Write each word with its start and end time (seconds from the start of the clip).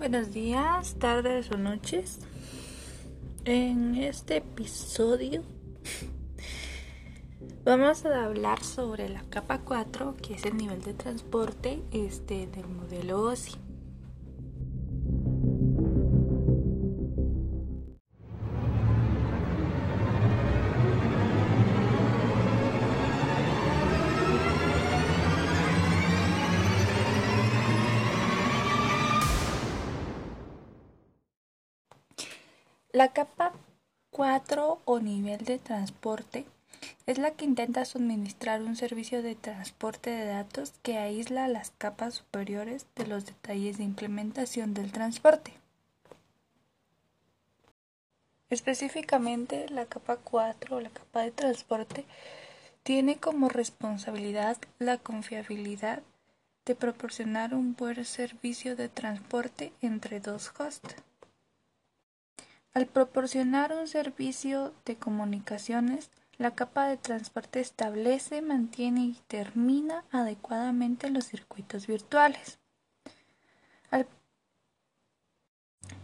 Buenos 0.00 0.32
días, 0.32 0.94
tardes 0.98 1.50
o 1.50 1.58
noches. 1.58 2.20
En 3.44 3.96
este 3.96 4.38
episodio 4.38 5.42
vamos 7.66 8.06
a 8.06 8.24
hablar 8.24 8.64
sobre 8.64 9.10
la 9.10 9.22
capa 9.24 9.58
4, 9.58 10.16
que 10.16 10.32
es 10.32 10.46
el 10.46 10.56
nivel 10.56 10.80
de 10.80 10.94
transporte 10.94 11.82
este, 11.92 12.46
del 12.46 12.66
modelo 12.66 13.24
OSI. 13.24 13.58
La 32.92 33.12
capa 33.12 33.52
4 34.10 34.80
o 34.84 34.98
nivel 34.98 35.44
de 35.44 35.60
transporte 35.60 36.44
es 37.06 37.18
la 37.18 37.30
que 37.30 37.44
intenta 37.44 37.84
suministrar 37.84 38.62
un 38.62 38.74
servicio 38.74 39.22
de 39.22 39.36
transporte 39.36 40.10
de 40.10 40.24
datos 40.24 40.72
que 40.82 40.98
aísla 40.98 41.46
las 41.46 41.70
capas 41.78 42.14
superiores 42.14 42.86
de 42.96 43.06
los 43.06 43.26
detalles 43.26 43.78
de 43.78 43.84
implementación 43.84 44.74
del 44.74 44.90
transporte. 44.90 45.52
Específicamente, 48.48 49.68
la 49.68 49.86
capa 49.86 50.16
4 50.16 50.74
o 50.74 50.80
la 50.80 50.90
capa 50.90 51.22
de 51.22 51.30
transporte 51.30 52.06
tiene 52.82 53.18
como 53.18 53.48
responsabilidad 53.48 54.56
la 54.80 54.98
confiabilidad 54.98 56.02
de 56.64 56.74
proporcionar 56.74 57.54
un 57.54 57.76
buen 57.76 58.04
servicio 58.04 58.74
de 58.74 58.88
transporte 58.88 59.72
entre 59.80 60.18
dos 60.18 60.52
hosts. 60.58 60.96
Al 62.72 62.86
proporcionar 62.86 63.72
un 63.72 63.88
servicio 63.88 64.72
de 64.84 64.96
comunicaciones, 64.96 66.10
la 66.38 66.54
capa 66.54 66.86
de 66.86 66.96
transporte 66.96 67.58
establece, 67.60 68.42
mantiene 68.42 69.00
y 69.00 69.18
termina 69.26 70.04
adecuadamente 70.12 71.10
los 71.10 71.26
circuitos 71.26 71.88
virtuales. 71.88 72.60
Al 73.90 74.06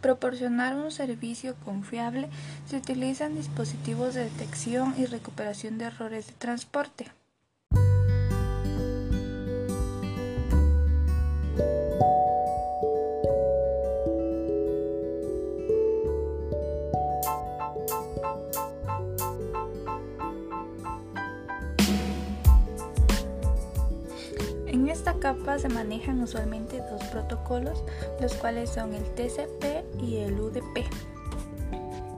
proporcionar 0.00 0.74
un 0.74 0.90
servicio 0.90 1.54
confiable, 1.64 2.28
se 2.66 2.78
utilizan 2.78 3.36
dispositivos 3.36 4.14
de 4.14 4.24
detección 4.24 4.92
y 4.98 5.06
recuperación 5.06 5.78
de 5.78 5.84
errores 5.86 6.26
de 6.26 6.32
transporte. 6.32 7.06
En 24.86 24.92
esta 24.92 25.14
capa 25.14 25.58
se 25.58 25.68
manejan 25.68 26.22
usualmente 26.22 26.80
dos 26.88 27.02
protocolos, 27.06 27.82
los 28.20 28.34
cuales 28.34 28.70
son 28.70 28.94
el 28.94 29.02
TCP 29.02 29.84
y 30.00 30.18
el 30.18 30.38
UDP. 30.38 30.86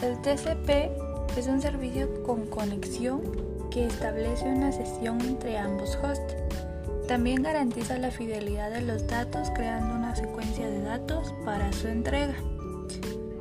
El 0.00 0.22
TCP 0.22 0.70
es 1.36 1.48
un 1.48 1.60
servicio 1.60 2.22
con 2.22 2.46
conexión 2.46 3.20
que 3.72 3.88
establece 3.88 4.44
una 4.44 4.70
sesión 4.70 5.20
entre 5.22 5.58
ambos 5.58 5.98
hosts. 6.04 6.36
También 7.08 7.42
garantiza 7.42 7.98
la 7.98 8.12
fidelidad 8.12 8.70
de 8.70 8.82
los 8.82 9.08
datos 9.08 9.50
creando 9.56 9.96
una 9.96 10.14
secuencia 10.14 10.64
de 10.68 10.82
datos 10.82 11.34
para 11.44 11.72
su 11.72 11.88
entrega. 11.88 12.36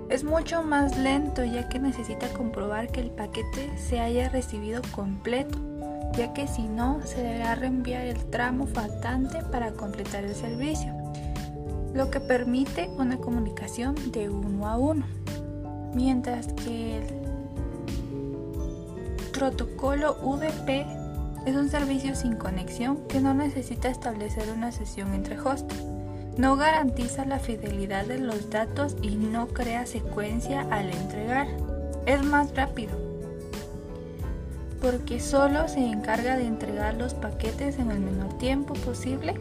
Es 0.10 0.24
mucho 0.24 0.64
más 0.64 0.98
lento 0.98 1.46
ya 1.46 1.70
que 1.70 1.78
necesita 1.78 2.28
comprobar 2.30 2.92
que 2.92 3.02
el 3.02 3.12
paquete 3.12 3.70
se 3.78 4.00
haya 4.00 4.30
recibido 4.30 4.82
completo 4.96 5.60
ya 6.14 6.34
que 6.34 6.48
si 6.48 6.64
no 6.64 7.00
se 7.06 7.22
deberá 7.22 7.56
reenviar 7.56 8.06
el 8.06 8.18
tramo 8.26 8.68
faltante 8.68 9.42
para 9.52 9.72
completar 9.72 10.24
el 10.24 10.36
servicio, 10.36 10.94
lo 11.94 12.10
que 12.10 12.20
permite 12.20 12.90
una 12.98 13.18
comunicación 13.18 13.96
de 14.12 14.30
uno 14.30 14.68
a 14.68 14.78
uno, 14.78 15.06
mientras 15.94 16.48
que 16.54 16.98
el 16.98 17.22
protocolo 19.32 20.18
UDP 20.22 20.86
es 21.46 21.56
un 21.56 21.70
servicio 21.70 22.16
sin 22.16 22.36
conexión 22.36 22.98
que 23.08 23.20
no 23.20 23.34
necesita 23.34 23.90
establecer 23.90 24.50
una 24.56 24.72
sesión 24.72 25.14
entre 25.14 25.40
hosts. 25.40 25.76
No 26.38 26.56
garantiza 26.56 27.26
la 27.26 27.40
fidelidad 27.40 28.06
de 28.06 28.20
los 28.20 28.50
datos 28.50 28.96
y 29.02 29.16
no 29.16 29.48
crea 29.48 29.86
secuencia 29.86 30.62
al 30.70 30.92
entregar. 30.92 31.48
Es 32.06 32.24
más 32.24 32.56
rápido 32.56 33.11
porque 34.82 35.20
solo 35.20 35.68
se 35.68 35.80
encarga 35.80 36.36
de 36.38 36.48
entregar 36.48 36.96
los 36.96 37.14
paquetes 37.14 37.78
en 37.78 37.92
el 37.92 38.00
menor 38.00 38.36
tiempo 38.40 38.74
posible, 38.74 39.36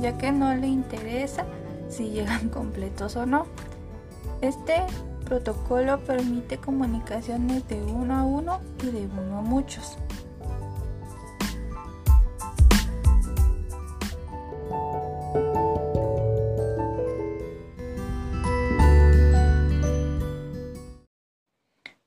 ya 0.00 0.18
que 0.18 0.32
no 0.32 0.52
le 0.54 0.66
interesa 0.66 1.46
si 1.88 2.10
llegan 2.10 2.48
completos 2.50 3.16
o 3.16 3.24
no. 3.24 3.46
Este 4.40 4.82
protocolo 5.24 6.00
permite 6.00 6.58
comunicaciones 6.58 7.66
de 7.68 7.80
uno 7.82 8.16
a 8.16 8.24
uno 8.24 8.60
y 8.82 8.86
de 8.90 9.06
uno 9.06 9.38
a 9.38 9.42
muchos. 9.42 9.96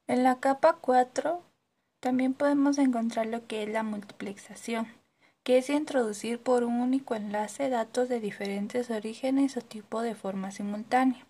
En 0.08 0.24
la 0.24 0.40
capa 0.40 0.78
4 0.82 1.55
también 2.06 2.36
podemos 2.36 2.78
encontrar 2.78 3.26
lo 3.26 3.48
que 3.48 3.64
es 3.64 3.70
la 3.70 3.82
multiplexación, 3.82 4.86
que 5.42 5.58
es 5.58 5.72
introducir 5.72 6.38
por 6.38 6.64
un 6.64 6.80
único 6.80 7.16
enlace 7.16 7.68
datos 7.68 8.10
de 8.10 8.20
diferentes 8.20 8.92
orígenes 8.92 9.58
o 9.58 9.62
tipo 9.62 10.04
de 10.04 10.14
forma 10.14 10.52
simultánea. 10.52 11.26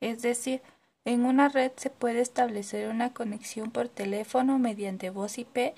Es 0.00 0.20
decir, 0.20 0.62
en 1.04 1.24
una 1.24 1.48
red 1.48 1.70
se 1.76 1.90
puede 1.90 2.22
establecer 2.22 2.90
una 2.90 3.12
conexión 3.12 3.70
por 3.70 3.88
teléfono 3.88 4.58
mediante 4.58 5.10
voz 5.10 5.38
IP. 5.38 5.74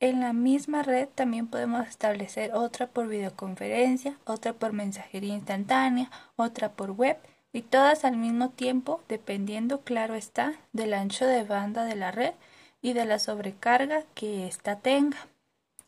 En 0.00 0.18
la 0.18 0.32
misma 0.32 0.82
red 0.82 1.08
también 1.14 1.46
podemos 1.46 1.86
establecer 1.86 2.54
otra 2.54 2.88
por 2.88 3.06
videoconferencia, 3.06 4.18
otra 4.24 4.54
por 4.54 4.72
mensajería 4.72 5.34
instantánea, 5.34 6.10
otra 6.34 6.72
por 6.72 6.90
web 6.90 7.16
y 7.52 7.62
todas 7.62 8.04
al 8.04 8.16
mismo 8.16 8.50
tiempo 8.50 9.04
dependiendo, 9.06 9.82
claro 9.82 10.16
está, 10.16 10.52
del 10.72 10.94
ancho 10.94 11.26
de 11.26 11.44
banda 11.44 11.84
de 11.84 11.94
la 11.94 12.10
red 12.10 12.32
y 12.82 12.92
de 12.92 13.06
la 13.06 13.18
sobrecarga 13.18 14.02
que 14.14 14.46
ésta 14.46 14.80
tenga. 14.80 15.28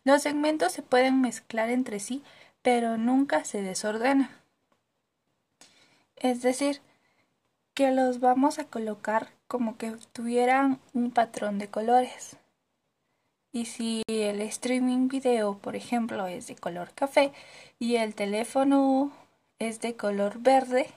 Los 0.04 0.22
segmentos 0.22 0.72
se 0.72 0.82
pueden 0.82 1.20
mezclar 1.20 1.68
entre 1.68 1.98
sí, 1.98 2.22
pero 2.62 2.96
nunca 2.96 3.44
se 3.44 3.60
desordenan. 3.60 4.30
Es 6.16 6.40
decir, 6.40 6.80
que 7.74 7.90
los 7.90 8.20
vamos 8.20 8.58
a 8.58 8.64
colocar 8.64 9.30
como 9.48 9.76
que 9.76 9.90
tuvieran 10.12 10.80
un 10.94 11.10
patrón 11.10 11.58
de 11.58 11.68
colores. 11.68 12.36
Y 13.52 13.66
si 13.66 14.02
el 14.08 14.40
streaming 14.40 15.08
video, 15.08 15.58
por 15.58 15.76
ejemplo, 15.76 16.26
es 16.26 16.46
de 16.46 16.56
color 16.56 16.92
café 16.94 17.32
y 17.78 17.96
el 17.96 18.14
teléfono 18.14 19.12
es 19.58 19.80
de 19.80 19.96
color 19.96 20.38
verde 20.40 20.88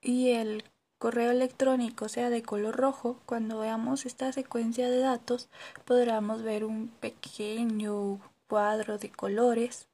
y 0.00 0.30
el 0.30 0.64
correo 1.02 1.32
electrónico 1.32 2.08
sea 2.08 2.30
de 2.30 2.44
color 2.44 2.76
rojo, 2.76 3.16
cuando 3.26 3.58
veamos 3.58 4.06
esta 4.06 4.32
secuencia 4.32 4.88
de 4.88 5.00
datos 5.00 5.48
podremos 5.84 6.44
ver 6.44 6.64
un 6.64 6.92
pequeño 7.00 8.20
cuadro 8.46 8.98
de 8.98 9.10
colores 9.10 9.88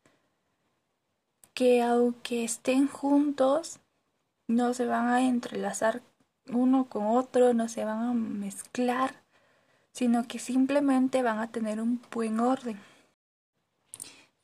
que 1.55 1.81
aunque 1.81 2.45
estén 2.45 2.89
juntos 2.89 3.81
no 4.49 4.75
se 4.75 4.85
van 4.85 5.09
a 5.09 5.27
entrelazar 5.27 6.03
uno 6.45 6.91
con 6.91 7.07
otro, 7.07 7.55
no 7.55 7.71
se 7.71 7.87
van 7.87 8.03
a 8.03 8.13
mezclar, 8.13 9.15
sino 9.93 10.29
que 10.29 10.39
simplemente 10.39 11.23
van 11.23 11.39
a 11.39 11.51
tener 11.51 11.81
un 11.81 12.03
buen 12.11 12.39
orden. 12.39 12.79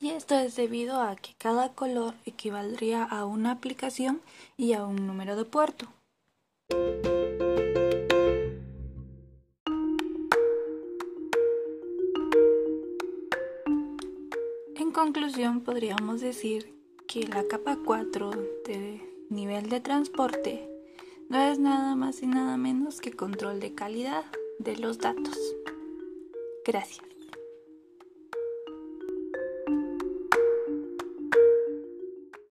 Y 0.01 0.13
esto 0.13 0.35
es 0.35 0.57
debido 0.57 1.03
a 1.03 1.15
que 1.17 1.35
cada 1.37 1.75
color 1.75 2.15
equivaldría 2.25 3.05
a 3.05 3.27
una 3.27 3.51
aplicación 3.51 4.23
y 4.57 4.73
a 4.73 4.87
un 4.87 5.07
número 5.07 5.37
de 5.37 5.45
puerto. 5.45 5.89
En 14.77 14.93
conclusión, 14.93 15.61
podríamos 15.61 16.21
decir 16.21 16.75
que 17.07 17.27
la 17.27 17.45
capa 17.45 17.79
4 17.85 18.31
de 18.67 19.01
nivel 19.31 19.69
de 19.69 19.81
transporte 19.81 20.69
no 21.29 21.41
es 21.41 21.59
nada 21.59 21.95
más 21.97 22.23
y 22.23 22.27
nada 22.27 22.57
menos 22.57 23.01
que 23.01 23.13
control 23.13 23.61
de 23.61 23.75
calidad 23.75 24.25
de 24.59 24.77
los 24.77 24.99
datos. 24.99 25.39
Gracias. 26.65 27.14